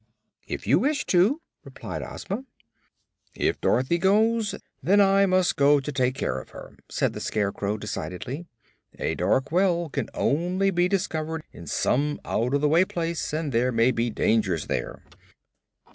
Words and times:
"If 0.47 0.65
you 0.65 0.79
wish 0.79 1.05
to," 1.13 1.41
replied 1.63 2.01
Ozma. 2.01 2.43
"If 3.35 3.61
Dorothy 3.61 3.99
goes, 3.99 4.55
then 4.81 4.99
I 4.99 5.27
must 5.27 5.57
go 5.57 5.79
to 5.79 5.91
take 5.91 6.15
care 6.15 6.39
of 6.39 6.49
her," 6.49 6.75
said 6.89 7.13
the 7.13 7.19
Scarecrow, 7.19 7.77
decidedly. 7.77 8.47
"A 8.97 9.13
dark 9.13 9.51
well 9.51 9.89
can 9.89 10.09
only 10.15 10.71
be 10.71 10.87
discovered 10.87 11.43
in 11.51 11.67
some 11.67 12.19
out 12.25 12.55
of 12.55 12.61
the 12.61 12.67
way 12.67 12.83
place, 12.83 13.31
and 13.31 13.51
there 13.51 13.71
may 13.71 13.91
be 13.91 14.09
dangers 14.09 14.65
there." 14.65 15.03